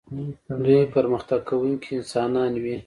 [0.65, 2.75] دوی پرمختګ کوونکي انسانان وي.